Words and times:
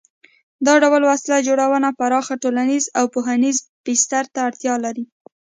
دا 0.65 0.73
ډول 0.83 1.03
وسله 1.11 1.37
جوړونه 1.47 1.89
پراخ 1.99 2.27
ټولنیز 2.43 2.83
او 2.97 3.05
پوهنیز 3.15 3.57
بستر 3.85 4.23
ته 4.33 4.39
اړتیا 4.47 4.75
لري. 4.85 5.05